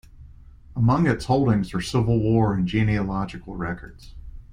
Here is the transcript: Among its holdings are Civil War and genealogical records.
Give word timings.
Among 0.75 1.05
its 1.05 1.25
holdings 1.25 1.75
are 1.75 1.79
Civil 1.79 2.19
War 2.19 2.55
and 2.55 2.67
genealogical 2.67 3.55
records. 3.55 4.15